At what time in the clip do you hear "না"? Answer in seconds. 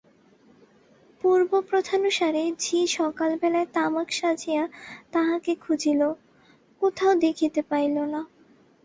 8.13-8.21